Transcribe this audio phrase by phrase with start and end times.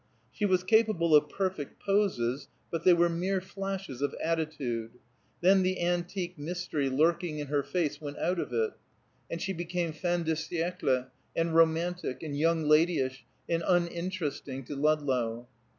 [0.31, 4.93] She was capable of perfect poses, but they were mere flashes of attitude.
[5.41, 8.71] Then the antique mystery lurking in her face went out of it,
[9.29, 15.47] and she became fin de siècle and romantic, and young ladyish, and uninteresting to Ludlow.